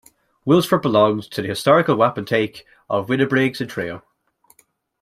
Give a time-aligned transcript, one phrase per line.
[0.45, 4.01] Wilsford belonged to the historical wapentake of Winnibriggs and Threo.